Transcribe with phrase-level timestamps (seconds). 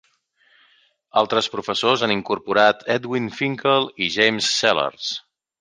[1.21, 5.17] Altres professors han incorporat Edwin Finckel i James Sellars.